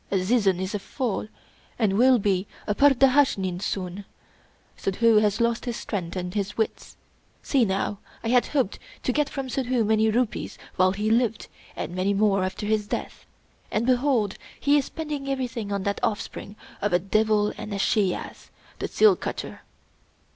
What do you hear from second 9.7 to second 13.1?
many rupees while he lived, and many more after his